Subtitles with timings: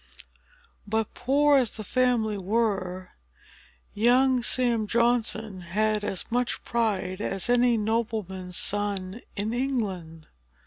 [0.87, 3.11] But, poor as the family were,
[3.93, 10.25] young Sam Johnson had as much pride as any nobleman's son in England.